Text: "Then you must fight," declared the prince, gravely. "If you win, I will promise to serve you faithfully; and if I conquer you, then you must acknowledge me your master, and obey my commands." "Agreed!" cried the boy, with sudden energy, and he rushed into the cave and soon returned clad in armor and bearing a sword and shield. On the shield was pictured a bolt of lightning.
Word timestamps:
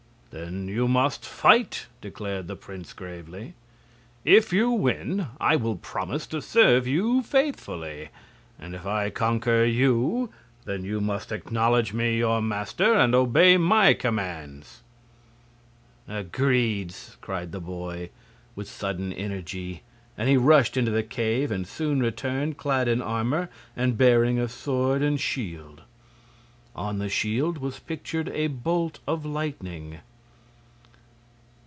"Then 0.33 0.69
you 0.69 0.87
must 0.87 1.25
fight," 1.25 1.87
declared 1.99 2.47
the 2.47 2.55
prince, 2.55 2.93
gravely. 2.93 3.53
"If 4.23 4.53
you 4.53 4.71
win, 4.71 5.27
I 5.41 5.57
will 5.57 5.75
promise 5.75 6.25
to 6.27 6.41
serve 6.41 6.87
you 6.87 7.21
faithfully; 7.21 8.11
and 8.57 8.73
if 8.73 8.85
I 8.85 9.09
conquer 9.09 9.65
you, 9.65 10.29
then 10.63 10.85
you 10.85 11.01
must 11.01 11.33
acknowledge 11.33 11.91
me 11.91 12.17
your 12.17 12.41
master, 12.41 12.93
and 12.93 13.13
obey 13.13 13.57
my 13.57 13.93
commands." 13.93 14.83
"Agreed!" 16.07 16.95
cried 17.19 17.51
the 17.51 17.59
boy, 17.59 18.09
with 18.55 18.69
sudden 18.71 19.11
energy, 19.11 19.83
and 20.17 20.29
he 20.29 20.37
rushed 20.37 20.77
into 20.77 20.91
the 20.91 21.03
cave 21.03 21.51
and 21.51 21.67
soon 21.67 21.99
returned 22.01 22.55
clad 22.55 22.87
in 22.87 23.01
armor 23.01 23.49
and 23.75 23.97
bearing 23.97 24.39
a 24.39 24.47
sword 24.47 25.01
and 25.03 25.19
shield. 25.19 25.81
On 26.73 26.99
the 26.99 27.09
shield 27.09 27.57
was 27.57 27.79
pictured 27.79 28.29
a 28.29 28.47
bolt 28.47 28.99
of 29.05 29.25
lightning. 29.25 29.99